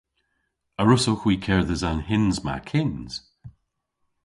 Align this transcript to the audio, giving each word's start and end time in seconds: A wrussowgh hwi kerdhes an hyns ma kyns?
A 0.79 0.81
wrussowgh 0.83 1.23
hwi 1.25 1.35
kerdhes 1.45 1.83
an 1.89 1.99
hyns 2.07 2.37
ma 2.45 2.55
kyns? 2.69 3.13